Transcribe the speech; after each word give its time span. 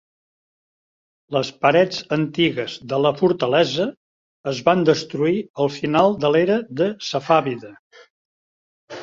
Les 1.35 1.51
parets 1.65 1.99
antigues 2.17 2.77
de 2.93 2.99
la 3.07 3.11
fortalesa 3.19 3.85
es 4.53 4.63
van 4.71 4.83
destruir 4.93 5.37
al 5.67 5.71
final 5.77 6.19
de 6.25 6.33
l'era 6.35 6.59
de 6.83 6.91
safàvida. 7.11 7.73